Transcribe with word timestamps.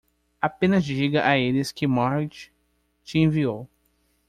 Apenas 0.41 0.83
diga 0.83 1.27
a 1.29 1.37
eles 1.37 1.71
que 1.71 1.85
Marge 1.85 2.51
te 3.03 3.19
enviou. 3.19 3.69